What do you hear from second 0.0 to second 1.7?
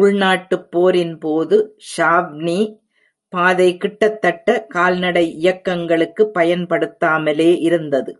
உள்நாட்டுப் போரின்போது,